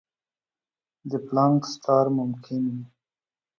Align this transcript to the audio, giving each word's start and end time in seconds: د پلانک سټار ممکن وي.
د 1.09 1.11
پلانک 1.27 1.61
سټار 1.73 2.05
ممکن 2.17 2.61
وي. 2.73 2.85